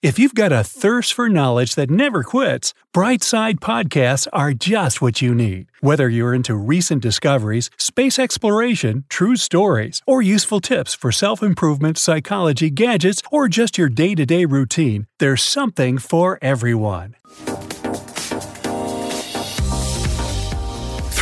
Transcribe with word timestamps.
If 0.00 0.16
you've 0.16 0.36
got 0.36 0.52
a 0.52 0.62
thirst 0.62 1.12
for 1.12 1.28
knowledge 1.28 1.74
that 1.74 1.90
never 1.90 2.22
quits, 2.22 2.72
Brightside 2.94 3.58
Podcasts 3.58 4.28
are 4.32 4.52
just 4.52 5.02
what 5.02 5.20
you 5.20 5.34
need. 5.34 5.72
Whether 5.80 6.08
you're 6.08 6.32
into 6.32 6.54
recent 6.54 7.02
discoveries, 7.02 7.68
space 7.78 8.16
exploration, 8.16 9.06
true 9.08 9.34
stories, 9.34 10.00
or 10.06 10.22
useful 10.22 10.60
tips 10.60 10.94
for 10.94 11.10
self 11.10 11.42
improvement, 11.42 11.98
psychology, 11.98 12.70
gadgets, 12.70 13.22
or 13.32 13.48
just 13.48 13.76
your 13.76 13.88
day 13.88 14.14
to 14.14 14.24
day 14.24 14.44
routine, 14.44 15.08
there's 15.18 15.42
something 15.42 15.98
for 15.98 16.38
everyone. 16.40 17.16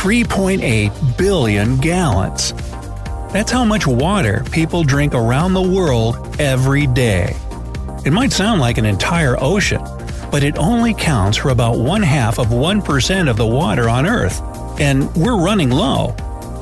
3.8 0.03 1.17
billion 1.17 1.77
gallons. 1.77 2.53
That's 3.33 3.51
how 3.51 3.65
much 3.65 3.87
water 3.87 4.45
people 4.51 4.83
drink 4.83 5.15
around 5.15 5.55
the 5.55 5.63
world 5.63 6.39
every 6.39 6.85
day. 6.85 7.35
It 8.05 8.11
might 8.11 8.31
sound 8.31 8.61
like 8.61 8.77
an 8.77 8.85
entire 8.85 9.35
ocean, 9.41 9.81
but 10.31 10.43
it 10.43 10.57
only 10.57 10.93
counts 10.93 11.37
for 11.37 11.49
about 11.49 11.79
one 11.79 12.03
half 12.03 12.39
of 12.39 12.47
1% 12.47 13.29
of 13.29 13.37
the 13.37 13.45
water 13.45 13.89
on 13.89 14.05
Earth, 14.05 14.41
and 14.79 15.13
we're 15.15 15.41
running 15.41 15.71
low. 15.71 16.15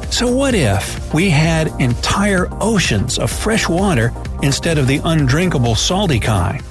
So, 0.10 0.32
what 0.32 0.56
if 0.56 1.14
we 1.14 1.30
had 1.30 1.68
entire 1.82 2.48
oceans 2.62 3.20
of 3.20 3.30
fresh 3.30 3.68
water 3.68 4.14
instead 4.42 4.78
of 4.78 4.88
the 4.88 5.02
undrinkable 5.04 5.76
salty 5.76 6.20
kind? 6.20 6.64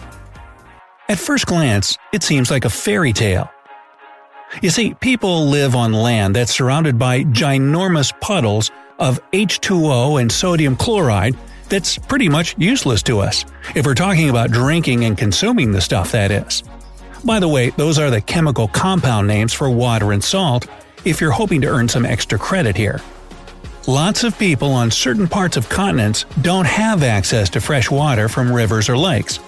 At 1.08 1.18
first 1.18 1.46
glance, 1.46 1.98
it 2.12 2.22
seems 2.22 2.50
like 2.50 2.64
a 2.64 2.70
fairy 2.70 3.12
tale. 3.12 3.50
You 4.62 4.70
see, 4.70 4.94
people 4.94 5.46
live 5.48 5.74
on 5.74 5.92
land 5.92 6.36
that's 6.36 6.54
surrounded 6.54 6.98
by 6.98 7.24
ginormous 7.24 8.18
puddles 8.20 8.70
of 8.98 9.20
H2O 9.32 10.20
and 10.20 10.30
sodium 10.30 10.76
chloride 10.76 11.36
that's 11.74 11.98
pretty 11.98 12.28
much 12.28 12.54
useless 12.56 13.02
to 13.02 13.18
us, 13.18 13.44
if 13.74 13.84
we're 13.84 13.94
talking 13.94 14.30
about 14.30 14.52
drinking 14.52 15.04
and 15.04 15.18
consuming 15.18 15.72
the 15.72 15.80
stuff, 15.80 16.12
that 16.12 16.30
is. 16.30 16.62
By 17.24 17.40
the 17.40 17.48
way, 17.48 17.70
those 17.70 17.98
are 17.98 18.10
the 18.10 18.20
chemical 18.20 18.68
compound 18.68 19.26
names 19.26 19.52
for 19.52 19.68
water 19.68 20.12
and 20.12 20.22
salt, 20.22 20.68
if 21.04 21.20
you're 21.20 21.32
hoping 21.32 21.60
to 21.62 21.66
earn 21.66 21.88
some 21.88 22.06
extra 22.06 22.38
credit 22.38 22.76
here. 22.76 23.00
Lots 23.88 24.22
of 24.22 24.38
people 24.38 24.70
on 24.70 24.92
certain 24.92 25.26
parts 25.26 25.56
of 25.56 25.68
continents 25.68 26.26
don't 26.42 26.64
have 26.64 27.02
access 27.02 27.50
to 27.50 27.60
fresh 27.60 27.90
water 27.90 28.28
from 28.28 28.52
rivers 28.52 28.88
or 28.88 28.96
lakes, 28.96 29.40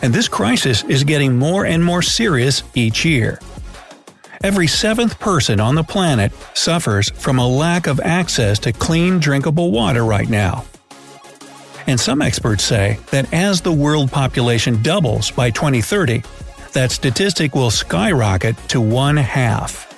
and 0.00 0.10
this 0.10 0.26
crisis 0.26 0.84
is 0.84 1.04
getting 1.04 1.36
more 1.36 1.66
and 1.66 1.84
more 1.84 2.00
serious 2.00 2.62
each 2.74 3.04
year. 3.04 3.38
Every 4.42 4.68
seventh 4.68 5.20
person 5.20 5.60
on 5.60 5.74
the 5.74 5.84
planet 5.84 6.32
suffers 6.54 7.10
from 7.10 7.38
a 7.38 7.46
lack 7.46 7.86
of 7.86 8.00
access 8.00 8.58
to 8.60 8.72
clean, 8.72 9.18
drinkable 9.18 9.70
water 9.70 10.02
right 10.02 10.30
now. 10.30 10.64
And 11.86 12.00
some 12.00 12.22
experts 12.22 12.64
say 12.64 12.98
that 13.10 13.32
as 13.32 13.60
the 13.60 13.72
world 13.72 14.10
population 14.10 14.82
doubles 14.82 15.30
by 15.30 15.50
2030, 15.50 16.22
that 16.72 16.90
statistic 16.90 17.54
will 17.54 17.70
skyrocket 17.70 18.56
to 18.68 18.80
one 18.80 19.16
half. 19.16 19.90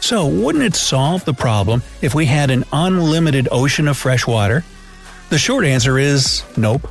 So, 0.00 0.26
wouldn't 0.26 0.64
it 0.64 0.74
solve 0.74 1.24
the 1.24 1.34
problem 1.34 1.82
if 2.00 2.14
we 2.14 2.24
had 2.24 2.50
an 2.50 2.64
unlimited 2.72 3.48
ocean 3.52 3.88
of 3.88 3.96
fresh 3.98 4.26
water? 4.26 4.64
The 5.28 5.38
short 5.38 5.66
answer 5.66 5.98
is 5.98 6.44
nope. 6.56 6.88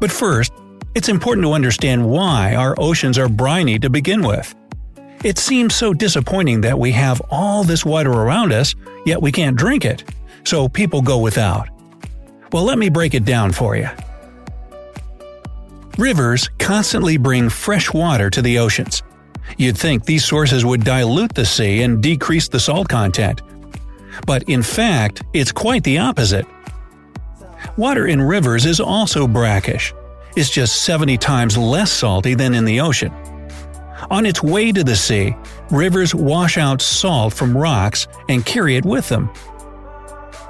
But 0.00 0.10
first, 0.10 0.52
it's 0.94 1.08
important 1.08 1.46
to 1.46 1.52
understand 1.52 2.06
why 2.06 2.54
our 2.56 2.74
oceans 2.78 3.16
are 3.16 3.28
briny 3.28 3.78
to 3.78 3.88
begin 3.88 4.22
with. 4.22 4.54
It 5.24 5.38
seems 5.38 5.74
so 5.74 5.94
disappointing 5.94 6.60
that 6.60 6.78
we 6.78 6.92
have 6.92 7.22
all 7.30 7.64
this 7.64 7.86
water 7.86 8.10
around 8.10 8.52
us, 8.52 8.74
yet 9.06 9.22
we 9.22 9.32
can't 9.32 9.56
drink 9.56 9.86
it, 9.86 10.04
so 10.44 10.68
people 10.68 11.00
go 11.00 11.18
without. 11.18 11.69
Well, 12.52 12.64
let 12.64 12.78
me 12.78 12.88
break 12.88 13.14
it 13.14 13.24
down 13.24 13.52
for 13.52 13.76
you. 13.76 13.88
Rivers 15.98 16.48
constantly 16.58 17.16
bring 17.16 17.48
fresh 17.48 17.92
water 17.92 18.30
to 18.30 18.42
the 18.42 18.58
oceans. 18.58 19.02
You'd 19.56 19.78
think 19.78 20.04
these 20.04 20.24
sources 20.24 20.64
would 20.64 20.84
dilute 20.84 21.34
the 21.34 21.44
sea 21.44 21.82
and 21.82 22.02
decrease 22.02 22.48
the 22.48 22.60
salt 22.60 22.88
content. 22.88 23.42
But 24.26 24.44
in 24.44 24.62
fact, 24.62 25.22
it's 25.32 25.52
quite 25.52 25.84
the 25.84 25.98
opposite. 25.98 26.46
Water 27.76 28.06
in 28.06 28.20
rivers 28.20 28.66
is 28.66 28.80
also 28.80 29.28
brackish. 29.28 29.94
It's 30.36 30.50
just 30.50 30.82
70 30.82 31.18
times 31.18 31.56
less 31.56 31.92
salty 31.92 32.34
than 32.34 32.54
in 32.54 32.64
the 32.64 32.80
ocean. 32.80 33.12
On 34.10 34.26
its 34.26 34.42
way 34.42 34.72
to 34.72 34.82
the 34.82 34.96
sea, 34.96 35.36
rivers 35.70 36.14
wash 36.14 36.56
out 36.56 36.80
salt 36.80 37.34
from 37.34 37.56
rocks 37.56 38.08
and 38.28 38.46
carry 38.46 38.76
it 38.76 38.84
with 38.84 39.08
them. 39.08 39.30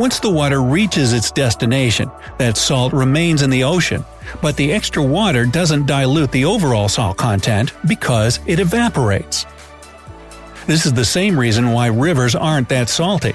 Once 0.00 0.18
the 0.18 0.30
water 0.30 0.62
reaches 0.62 1.12
its 1.12 1.30
destination, 1.30 2.10
that 2.38 2.56
salt 2.56 2.90
remains 2.94 3.42
in 3.42 3.50
the 3.50 3.62
ocean, 3.62 4.02
but 4.40 4.56
the 4.56 4.72
extra 4.72 5.02
water 5.02 5.44
doesn't 5.44 5.84
dilute 5.84 6.32
the 6.32 6.42
overall 6.42 6.88
salt 6.88 7.18
content 7.18 7.74
because 7.86 8.40
it 8.46 8.58
evaporates. 8.58 9.44
This 10.66 10.86
is 10.86 10.94
the 10.94 11.04
same 11.04 11.38
reason 11.38 11.72
why 11.72 11.88
rivers 11.88 12.34
aren't 12.34 12.70
that 12.70 12.88
salty. 12.88 13.34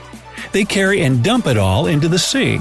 They 0.53 0.65
carry 0.65 1.03
and 1.03 1.23
dump 1.23 1.45
it 1.45 1.55
all 1.55 1.85
into 1.85 2.07
the 2.07 2.17
sea. 2.17 2.59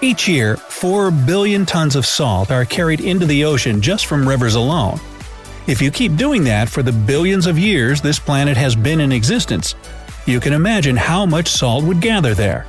Each 0.00 0.28
year, 0.28 0.56
4 0.56 1.10
billion 1.10 1.66
tons 1.66 1.96
of 1.96 2.06
salt 2.06 2.52
are 2.52 2.64
carried 2.64 3.00
into 3.00 3.26
the 3.26 3.44
ocean 3.44 3.80
just 3.80 4.06
from 4.06 4.28
rivers 4.28 4.54
alone. 4.54 5.00
If 5.66 5.82
you 5.82 5.90
keep 5.90 6.14
doing 6.14 6.44
that 6.44 6.68
for 6.68 6.84
the 6.84 6.92
billions 6.92 7.48
of 7.48 7.58
years 7.58 8.00
this 8.00 8.20
planet 8.20 8.56
has 8.56 8.76
been 8.76 9.00
in 9.00 9.10
existence, 9.10 9.74
you 10.26 10.38
can 10.38 10.52
imagine 10.52 10.96
how 10.96 11.26
much 11.26 11.48
salt 11.48 11.82
would 11.86 12.00
gather 12.00 12.34
there. 12.34 12.68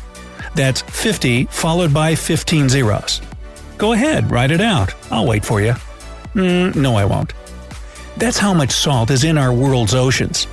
That's 0.55 0.81
50 0.81 1.45
followed 1.45 1.93
by 1.93 2.15
15 2.15 2.69
zeros. 2.69 3.21
Go 3.77 3.93
ahead, 3.93 4.29
write 4.29 4.51
it 4.51 4.61
out. 4.61 4.93
I'll 5.11 5.27
wait 5.27 5.45
for 5.45 5.61
you. 5.61 5.73
Mm, 6.35 6.75
no, 6.75 6.95
I 6.95 7.05
won't. 7.05 7.33
That's 8.17 8.37
how 8.37 8.53
much 8.53 8.71
salt 8.71 9.09
is 9.09 9.23
in 9.23 9.37
our 9.37 9.53
world's 9.53 9.95
oceans. 9.95 10.47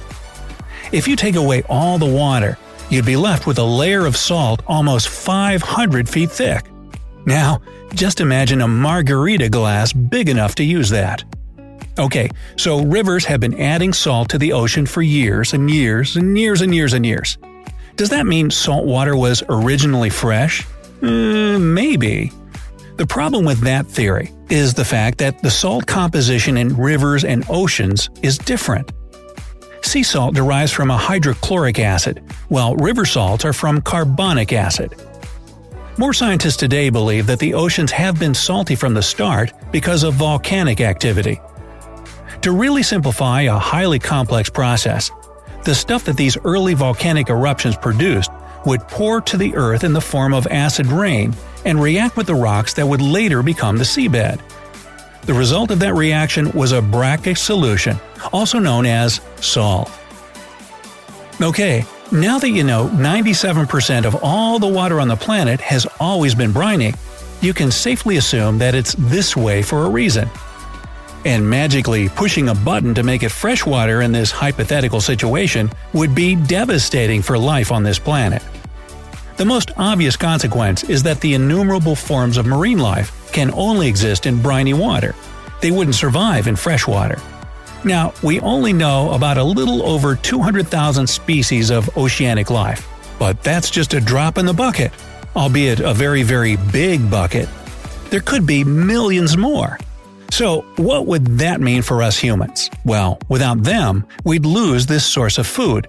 If 0.92 1.06
you 1.06 1.16
take 1.16 1.36
away 1.36 1.62
all 1.68 1.98
the 1.98 2.06
water, 2.06 2.56
you'd 2.88 3.04
be 3.04 3.16
left 3.16 3.46
with 3.46 3.58
a 3.58 3.64
layer 3.64 4.06
of 4.06 4.16
salt 4.16 4.62
almost 4.66 5.08
500 5.08 6.08
feet 6.08 6.30
thick. 6.30 6.64
Now, 7.26 7.60
just 7.94 8.20
imagine 8.20 8.62
a 8.62 8.68
margarita 8.68 9.48
glass 9.50 9.92
big 9.92 10.28
enough 10.28 10.54
to 10.56 10.64
use 10.64 10.88
that. 10.90 11.24
Okay, 11.98 12.30
so 12.56 12.84
rivers 12.84 13.24
have 13.24 13.40
been 13.40 13.60
adding 13.60 13.92
salt 13.92 14.30
to 14.30 14.38
the 14.38 14.52
ocean 14.52 14.86
for 14.86 15.02
years 15.02 15.52
and 15.52 15.70
years 15.70 16.16
and 16.16 16.38
years 16.38 16.62
and 16.62 16.74
years 16.74 16.92
and 16.92 17.04
years. 17.04 17.36
Does 17.98 18.10
that 18.10 18.28
mean 18.28 18.48
salt 18.48 18.86
water 18.86 19.16
was 19.16 19.42
originally 19.48 20.08
fresh? 20.08 20.64
Uh, 21.02 21.58
maybe. 21.58 22.30
The 22.96 23.06
problem 23.06 23.44
with 23.44 23.60
that 23.62 23.86
theory 23.88 24.32
is 24.48 24.72
the 24.72 24.84
fact 24.84 25.18
that 25.18 25.42
the 25.42 25.50
salt 25.50 25.84
composition 25.84 26.56
in 26.56 26.76
rivers 26.76 27.24
and 27.24 27.44
oceans 27.50 28.08
is 28.22 28.38
different. 28.38 28.92
Sea 29.82 30.04
salt 30.04 30.36
derives 30.36 30.70
from 30.70 30.92
a 30.92 30.96
hydrochloric 30.96 31.80
acid, 31.80 32.22
while 32.46 32.76
river 32.76 33.04
salts 33.04 33.44
are 33.44 33.52
from 33.52 33.80
carbonic 33.80 34.52
acid. 34.52 34.94
More 35.96 36.12
scientists 36.12 36.56
today 36.56 36.90
believe 36.90 37.26
that 37.26 37.40
the 37.40 37.54
oceans 37.54 37.90
have 37.90 38.16
been 38.20 38.34
salty 38.34 38.76
from 38.76 38.94
the 38.94 39.02
start 39.02 39.52
because 39.72 40.04
of 40.04 40.14
volcanic 40.14 40.80
activity. 40.80 41.40
To 42.42 42.52
really 42.52 42.84
simplify 42.84 43.42
a 43.42 43.58
highly 43.58 43.98
complex 43.98 44.48
process, 44.48 45.10
the 45.68 45.74
stuff 45.74 46.04
that 46.04 46.16
these 46.16 46.38
early 46.46 46.72
volcanic 46.72 47.28
eruptions 47.28 47.76
produced 47.76 48.30
would 48.64 48.80
pour 48.88 49.20
to 49.20 49.36
the 49.36 49.54
earth 49.54 49.84
in 49.84 49.92
the 49.92 50.00
form 50.00 50.32
of 50.32 50.46
acid 50.46 50.86
rain 50.86 51.36
and 51.66 51.78
react 51.78 52.16
with 52.16 52.26
the 52.26 52.34
rocks 52.34 52.72
that 52.72 52.88
would 52.88 53.02
later 53.02 53.42
become 53.42 53.76
the 53.76 53.84
seabed. 53.84 54.40
The 55.24 55.34
result 55.34 55.70
of 55.70 55.78
that 55.80 55.92
reaction 55.92 56.50
was 56.52 56.72
a 56.72 56.80
brackish 56.80 57.42
solution, 57.42 57.98
also 58.32 58.58
known 58.58 58.86
as 58.86 59.20
salt. 59.42 59.90
Okay, 61.38 61.84
now 62.10 62.38
that 62.38 62.48
you 62.48 62.64
know 62.64 62.88
97% 62.94 64.06
of 64.06 64.16
all 64.22 64.58
the 64.58 64.66
water 64.66 65.00
on 65.00 65.08
the 65.08 65.16
planet 65.16 65.60
has 65.60 65.86
always 66.00 66.34
been 66.34 66.50
briny, 66.50 66.94
you 67.42 67.52
can 67.52 67.70
safely 67.70 68.16
assume 68.16 68.56
that 68.56 68.74
it's 68.74 68.94
this 68.98 69.36
way 69.36 69.60
for 69.60 69.84
a 69.84 69.90
reason. 69.90 70.30
And 71.28 71.48
magically 71.48 72.08
pushing 72.08 72.48
a 72.48 72.54
button 72.54 72.94
to 72.94 73.02
make 73.02 73.22
it 73.22 73.28
freshwater 73.28 74.00
in 74.00 74.12
this 74.12 74.30
hypothetical 74.30 74.98
situation 74.98 75.70
would 75.92 76.14
be 76.14 76.34
devastating 76.34 77.20
for 77.20 77.36
life 77.36 77.70
on 77.70 77.82
this 77.82 77.98
planet. 77.98 78.42
The 79.36 79.44
most 79.44 79.70
obvious 79.76 80.16
consequence 80.16 80.84
is 80.84 81.02
that 81.02 81.20
the 81.20 81.34
innumerable 81.34 81.94
forms 81.94 82.38
of 82.38 82.46
marine 82.46 82.78
life 82.78 83.30
can 83.30 83.52
only 83.52 83.88
exist 83.88 84.24
in 84.24 84.40
briny 84.40 84.72
water. 84.72 85.14
They 85.60 85.70
wouldn't 85.70 85.96
survive 85.96 86.46
in 86.46 86.56
freshwater. 86.56 87.20
Now, 87.84 88.14
we 88.22 88.40
only 88.40 88.72
know 88.72 89.12
about 89.12 89.36
a 89.36 89.44
little 89.44 89.82
over 89.82 90.16
200,000 90.16 91.06
species 91.06 91.68
of 91.68 91.94
oceanic 91.94 92.48
life, 92.48 92.88
but 93.18 93.42
that's 93.42 93.68
just 93.68 93.92
a 93.92 94.00
drop 94.00 94.38
in 94.38 94.46
the 94.46 94.54
bucket, 94.54 94.92
albeit 95.36 95.80
a 95.80 95.92
very, 95.92 96.22
very 96.22 96.56
big 96.72 97.10
bucket. 97.10 97.50
There 98.08 98.20
could 98.20 98.46
be 98.46 98.64
millions 98.64 99.36
more. 99.36 99.78
So, 100.30 100.62
what 100.76 101.06
would 101.06 101.26
that 101.38 101.60
mean 101.60 101.82
for 101.82 102.02
us 102.02 102.18
humans? 102.18 102.70
Well, 102.84 103.18
without 103.28 103.62
them, 103.62 104.06
we'd 104.24 104.44
lose 104.44 104.86
this 104.86 105.04
source 105.04 105.38
of 105.38 105.46
food, 105.46 105.88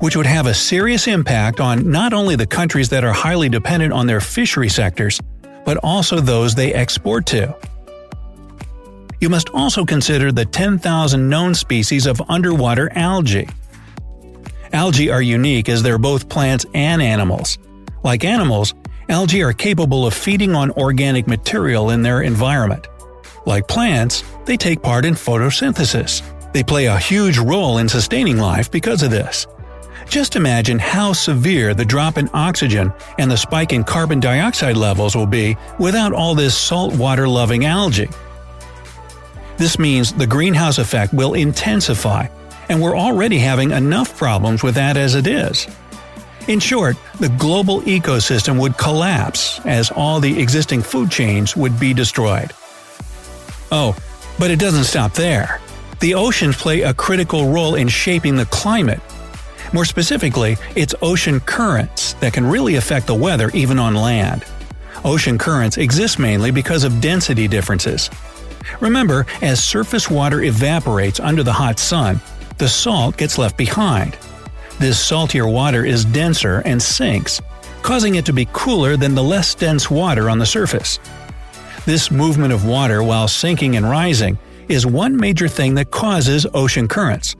which 0.00 0.16
would 0.16 0.26
have 0.26 0.46
a 0.46 0.54
serious 0.54 1.06
impact 1.06 1.60
on 1.60 1.90
not 1.90 2.12
only 2.12 2.36
the 2.36 2.46
countries 2.46 2.88
that 2.90 3.04
are 3.04 3.12
highly 3.12 3.48
dependent 3.48 3.92
on 3.92 4.06
their 4.06 4.20
fishery 4.20 4.68
sectors, 4.68 5.20
but 5.64 5.76
also 5.78 6.20
those 6.20 6.54
they 6.54 6.72
export 6.72 7.26
to. 7.26 7.54
You 9.20 9.28
must 9.28 9.50
also 9.50 9.84
consider 9.84 10.30
the 10.30 10.44
10,000 10.44 11.28
known 11.28 11.54
species 11.54 12.06
of 12.06 12.22
underwater 12.28 12.90
algae. 12.96 13.48
Algae 14.72 15.10
are 15.10 15.22
unique 15.22 15.68
as 15.68 15.82
they're 15.82 15.98
both 15.98 16.28
plants 16.28 16.64
and 16.74 17.02
animals. 17.02 17.58
Like 18.04 18.24
animals, 18.24 18.74
algae 19.08 19.42
are 19.42 19.52
capable 19.52 20.06
of 20.06 20.14
feeding 20.14 20.54
on 20.54 20.70
organic 20.72 21.26
material 21.26 21.90
in 21.90 22.02
their 22.02 22.22
environment. 22.22 22.86
Like 23.48 23.66
plants, 23.66 24.24
they 24.44 24.58
take 24.58 24.82
part 24.82 25.06
in 25.06 25.14
photosynthesis. 25.14 26.20
They 26.52 26.62
play 26.62 26.84
a 26.84 26.98
huge 26.98 27.38
role 27.38 27.78
in 27.78 27.88
sustaining 27.88 28.36
life 28.36 28.70
because 28.70 29.02
of 29.02 29.10
this. 29.10 29.46
Just 30.06 30.36
imagine 30.36 30.78
how 30.78 31.14
severe 31.14 31.72
the 31.72 31.86
drop 31.86 32.18
in 32.18 32.28
oxygen 32.34 32.92
and 33.18 33.30
the 33.30 33.38
spike 33.38 33.72
in 33.72 33.84
carbon 33.84 34.20
dioxide 34.20 34.76
levels 34.76 35.16
will 35.16 35.26
be 35.26 35.56
without 35.78 36.12
all 36.12 36.34
this 36.34 36.54
saltwater 36.54 37.26
loving 37.26 37.64
algae. 37.64 38.10
This 39.56 39.78
means 39.78 40.12
the 40.12 40.26
greenhouse 40.26 40.76
effect 40.76 41.14
will 41.14 41.32
intensify, 41.32 42.26
and 42.68 42.82
we're 42.82 42.98
already 42.98 43.38
having 43.38 43.70
enough 43.70 44.14
problems 44.14 44.62
with 44.62 44.74
that 44.74 44.98
as 44.98 45.14
it 45.14 45.26
is. 45.26 45.66
In 46.48 46.60
short, 46.60 46.98
the 47.18 47.30
global 47.30 47.80
ecosystem 47.82 48.60
would 48.60 48.76
collapse 48.76 49.58
as 49.64 49.90
all 49.90 50.20
the 50.20 50.38
existing 50.38 50.82
food 50.82 51.10
chains 51.10 51.56
would 51.56 51.80
be 51.80 51.94
destroyed. 51.94 52.52
Oh, 53.70 53.96
but 54.38 54.50
it 54.50 54.58
doesn't 54.58 54.84
stop 54.84 55.12
there. 55.12 55.60
The 56.00 56.14
oceans 56.14 56.56
play 56.56 56.82
a 56.82 56.94
critical 56.94 57.50
role 57.52 57.74
in 57.74 57.88
shaping 57.88 58.36
the 58.36 58.46
climate 58.46 59.00
more 59.72 59.84
specifically, 59.84 60.56
it's 60.74 60.94
ocean 61.02 61.40
currents 61.40 62.14
that 62.14 62.32
can 62.32 62.46
really 62.46 62.76
affect 62.76 63.06
the 63.06 63.14
weather 63.14 63.50
even 63.52 63.78
on 63.78 63.94
land. 63.94 64.44
Ocean 65.04 65.36
currents 65.36 65.76
exist 65.76 66.18
mainly 66.18 66.50
because 66.50 66.84
of 66.84 67.00
density 67.00 67.46
differences. 67.48 68.10
Remember, 68.80 69.26
as 69.42 69.62
surface 69.62 70.10
water 70.10 70.42
evaporates 70.42 71.20
under 71.20 71.42
the 71.42 71.52
hot 71.52 71.78
sun, 71.78 72.20
the 72.56 72.68
salt 72.68 73.16
gets 73.16 73.38
left 73.38 73.56
behind. 73.56 74.16
This 74.78 74.98
saltier 74.98 75.46
water 75.46 75.84
is 75.84 76.04
denser 76.04 76.62
and 76.64 76.82
sinks, 76.82 77.40
causing 77.82 78.14
it 78.14 78.24
to 78.26 78.32
be 78.32 78.48
cooler 78.52 78.96
than 78.96 79.14
the 79.14 79.22
less 79.22 79.54
dense 79.54 79.90
water 79.90 80.30
on 80.30 80.38
the 80.38 80.46
surface. 80.46 80.98
This 81.88 82.10
movement 82.10 82.52
of 82.52 82.66
water 82.66 83.02
while 83.02 83.28
sinking 83.28 83.74
and 83.74 83.88
rising 83.88 84.36
is 84.68 84.84
one 84.84 85.16
major 85.16 85.48
thing 85.48 85.72
that 85.76 85.90
causes 85.90 86.46
ocean 86.52 86.86
currents. 86.86 87.34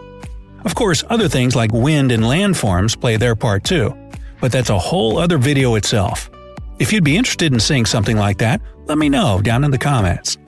Of 0.65 0.75
course, 0.75 1.05
other 1.11 1.29
things 1.29 1.55
like 1.55 1.71
wind 1.75 2.13
and 2.13 2.23
landforms 2.23 2.99
play 2.99 3.19
their 3.19 3.37
part 3.37 3.63
too, 3.63 3.95
but 4.41 4.51
that's 4.51 4.71
a 4.71 4.79
whole 4.79 5.19
other 5.19 5.37
video 5.37 5.75
itself. 5.75 6.31
If 6.79 6.95
you'd 6.95 7.05
be 7.05 7.19
interested 7.19 7.53
in 7.53 7.61
seeing 7.61 7.85
something 7.85 8.17
like 8.17 8.39
that, 8.39 8.63
let 8.87 8.97
me 8.97 9.11
know 9.11 9.43
down 9.43 9.65
in 9.65 9.71
the 9.71 9.77
comments. 9.77 10.39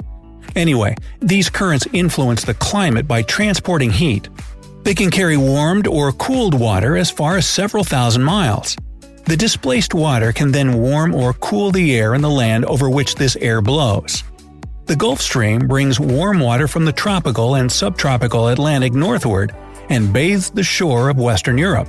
Anyway, 0.56 0.97
these 1.20 1.50
currents 1.50 1.87
influence 1.93 2.44
the 2.44 2.55
climate 2.55 3.06
by 3.06 3.20
transporting 3.20 3.91
heat. 3.91 4.31
They 4.82 4.94
can 4.94 5.11
carry 5.11 5.37
warmed 5.37 5.87
or 5.87 6.12
cooled 6.12 6.58
water 6.58 6.97
as 6.97 7.11
far 7.11 7.37
as 7.37 7.47
several 7.47 7.85
thousand 7.85 8.23
miles. 8.23 8.79
The 9.25 9.37
displaced 9.37 9.94
water 9.94 10.32
can 10.32 10.50
then 10.50 10.78
warm 10.78 11.14
or 11.14 11.32
cool 11.34 11.70
the 11.70 11.96
air 11.96 12.14
in 12.14 12.22
the 12.22 12.31
land 12.31 12.64
over 12.64 12.90
which 12.90 13.14
this 13.14 13.37
air 13.37 13.61
blows. 13.61 14.25
The 14.87 14.96
Gulf 14.96 15.20
Stream 15.20 15.69
brings 15.69 16.00
warm 16.00 16.40
water 16.40 16.67
from 16.67 16.84
the 16.84 16.93
tropical 16.93 17.55
and 17.55 17.70
subtropical 17.70 18.49
Atlantic 18.49 18.93
northward 18.93 19.55
and 19.88 20.12
bathes 20.12 20.50
the 20.50 20.64
shore 20.64 21.11
of 21.11 21.19
Western 21.19 21.58
Europe. 21.58 21.88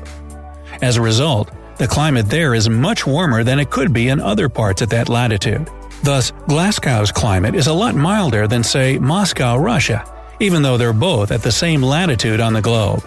As 0.82 0.98
a 0.98 1.02
result, 1.02 1.50
the 1.78 1.88
climate 1.88 2.28
there 2.30 2.54
is 2.54 2.70
much 2.70 3.08
warmer 3.08 3.44
than 3.44 3.60
it 3.60 3.72
could 3.72 3.92
be 3.92 4.10
in 4.10 4.20
other 4.20 4.50
parts 4.50 4.84
at 4.84 4.92
that 4.92 5.10
latitude. 5.10 5.68
Thus, 6.04 6.32
Glasgow's 6.48 7.12
climate 7.12 7.56
is 7.56 7.68
a 7.68 7.74
lot 7.74 7.96
milder 7.96 8.48
than, 8.48 8.64
say, 8.64 9.00
Moscow, 9.00 9.58
Russia, 9.58 10.04
even 10.40 10.62
though 10.62 10.78
they're 10.78 10.94
both 10.94 11.32
at 11.32 11.42
the 11.42 11.52
same 11.52 11.82
latitude 11.82 12.40
on 12.40 12.54
the 12.54 12.62
globe. 12.62 13.04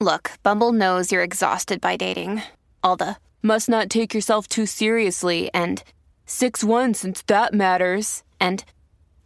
Look, 0.00 0.32
Bumble 0.42 0.72
knows 0.72 1.10
you're 1.10 1.22
exhausted 1.22 1.80
by 1.80 1.96
dating. 1.96 2.42
All 2.86 2.94
the 2.94 3.16
must 3.42 3.68
not 3.68 3.90
take 3.90 4.14
yourself 4.14 4.46
too 4.46 4.64
seriously 4.64 5.50
and 5.52 5.82
6 6.26 6.62
1 6.62 6.94
since 6.94 7.20
that 7.22 7.52
matters. 7.52 8.22
And 8.38 8.64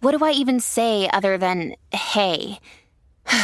what 0.01 0.13
do 0.17 0.25
I 0.25 0.31
even 0.31 0.61
say 0.61 1.11
other 1.13 1.37
than 1.37 1.75
hey? 1.93 2.59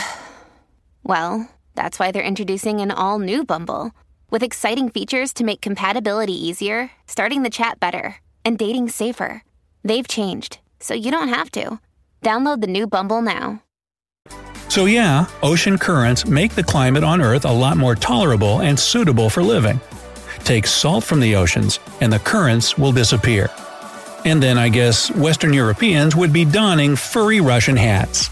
Well, 1.02 1.48
that's 1.76 2.00
why 2.00 2.10
they're 2.10 2.32
introducing 2.32 2.80
an 2.80 2.90
all 2.90 3.20
new 3.20 3.44
Bumble 3.44 3.92
with 4.30 4.42
exciting 4.42 4.88
features 4.88 5.32
to 5.34 5.44
make 5.44 5.60
compatibility 5.60 6.32
easier, 6.32 6.90
starting 7.06 7.42
the 7.42 7.56
chat 7.58 7.78
better, 7.78 8.16
and 8.44 8.58
dating 8.58 8.88
safer. 8.88 9.44
They've 9.85 10.08
changed, 10.08 10.58
so 10.80 10.94
you 10.94 11.12
don't 11.12 11.28
have 11.28 11.50
to. 11.52 11.78
Download 12.23 12.61
the 12.61 12.66
new 12.66 12.88
Bumble 12.88 13.23
now. 13.23 13.62
So, 14.68 14.87
yeah, 14.87 15.26
ocean 15.42 15.78
currents 15.78 16.26
make 16.26 16.56
the 16.56 16.64
climate 16.64 17.04
on 17.04 17.23
Earth 17.23 17.44
a 17.44 17.52
lot 17.52 17.76
more 17.76 17.94
tolerable 17.94 18.61
and 18.62 18.76
suitable 18.80 19.30
for 19.30 19.42
living. 19.44 19.80
Take 20.47 20.69
salt 20.69 21.03
from 21.03 21.19
the 21.19 21.35
oceans, 21.35 21.81
and 22.00 22.12
the 22.12 22.21
currents 22.21 22.79
will 22.79 22.93
disappear. 22.93 23.50
And 24.25 24.41
then 24.41 24.59
I 24.59 24.69
guess 24.69 25.11
Western 25.11 25.53
Europeans 25.53 26.15
would 26.15 26.33
be 26.33 26.45
donning 26.45 26.95
furry 26.95 27.41
Russian 27.41 27.76
hats. 27.76 28.31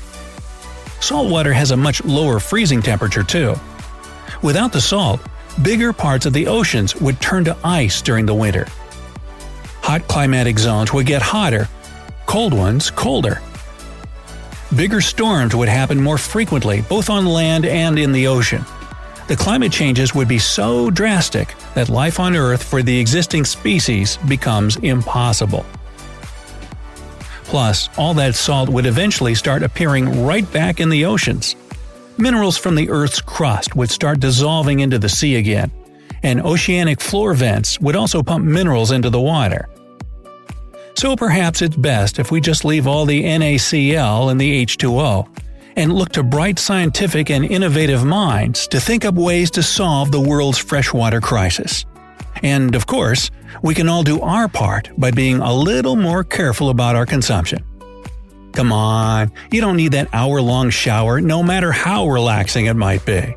Salt 1.01 1.29
water 1.29 1.53
has 1.53 1.73
a 1.73 1.77
much 1.77 2.05
lower 2.05 2.39
freezing 2.39 2.81
temperature 2.83 3.25
too. 3.25 3.57
Without 4.43 4.73
the 4.73 4.81
salt, 4.81 5.21
bigger 5.63 5.93
parts 5.93 6.25
of 6.25 6.33
the 6.33 6.47
oceans 6.47 6.95
would 6.95 7.21
turn 7.21 7.45
to 7.47 7.57
ice 7.65 8.01
during 8.01 8.27
the 8.27 8.35
winter. 8.35 8.69
Hot 9.83 10.07
climatic 10.07 10.57
zones 10.57 10.93
would 10.93 11.07
get 11.07 11.21
hotter, 11.21 11.69
cold 12.27 12.55
ones 12.55 12.93
colder. 12.93 13.43
Bigger 14.77 15.01
storms 15.01 15.57
would 15.57 15.69
happen 15.69 16.01
more 16.01 16.19
frequently, 16.19 16.83
both 16.83 17.11
on 17.11 17.27
land 17.27 17.67
and 17.67 17.99
in 17.99 18.13
the 18.13 18.29
ocean. 18.29 18.65
The 19.27 19.37
climate 19.37 19.73
changes 19.73 20.15
would 20.15 20.29
be 20.29 20.39
so 20.39 20.91
drastic 20.91 21.55
that 21.75 21.89
life 21.89 22.21
on 22.21 22.37
Earth 22.37 22.63
for 22.63 22.83
the 22.83 22.99
existing 22.99 23.47
species 23.47 24.19
becomes 24.29 24.77
impossible. 24.77 25.65
Plus, 27.45 27.89
all 27.97 28.13
that 28.15 28.35
salt 28.35 28.69
would 28.69 28.85
eventually 28.85 29.35
start 29.35 29.63
appearing 29.63 30.25
right 30.25 30.51
back 30.53 30.79
in 30.79 30.91
the 30.91 31.07
oceans. 31.07 31.57
Minerals 32.19 32.59
from 32.59 32.75
the 32.75 32.91
Earth's 32.91 33.21
crust 33.21 33.75
would 33.75 33.91
start 33.91 34.21
dissolving 34.21 34.81
into 34.81 34.99
the 34.99 35.09
sea 35.09 35.37
again, 35.37 35.71
and 36.23 36.43
oceanic 36.43 37.01
floor 37.01 37.33
vents 37.33 37.81
would 37.81 37.97
also 37.97 38.23
pump 38.23 38.45
minerals 38.45 38.91
into 38.91 39.09
the 39.09 39.21
water. 39.21 39.69
So 40.97 41.17
perhaps 41.17 41.63
it's 41.63 41.77
best 41.77 42.19
if 42.19 42.31
we 42.31 42.41
just 42.41 42.65
leave 42.65 42.87
all 42.87 43.07
the 43.07 43.25
NaCl 43.25 44.31
and 44.31 44.41
the 44.41 44.65
H2O, 44.65 45.34
and 45.77 45.93
look 45.93 46.11
to 46.11 46.23
bright 46.23 46.59
scientific 46.59 47.31
and 47.31 47.45
innovative 47.45 48.05
minds 48.05 48.67
to 48.69 48.81
think 48.81 49.05
up 49.05 49.15
ways 49.15 49.51
to 49.53 49.63
solve 49.63 50.11
the 50.11 50.21
world's 50.21 50.59
freshwater 50.59 51.21
crisis. 51.21 51.85
And 52.43 52.75
of 52.75 52.87
course, 52.87 53.31
we 53.63 53.75
can 53.75 53.89
all 53.89 54.03
do 54.03 54.21
our 54.21 54.49
part 54.49 54.91
by 54.99 55.11
being 55.11 55.41
a 55.41 55.55
little 55.55 55.97
more 55.97 56.25
careful 56.25 56.71
about 56.71 56.97
our 56.97 57.07
consumption. 57.07 57.65
Come 58.53 58.73
on, 58.73 59.33
you 59.51 59.61
don't 59.61 59.77
need 59.77 59.93
that 59.93 60.09
hour 60.13 60.41
long 60.41 60.71
shower 60.71 61.21
no 61.21 61.43
matter 61.43 61.73
how 61.73 62.09
relaxing 62.09 62.67
it 62.67 62.75
might 62.75 63.05
be. 63.05 63.35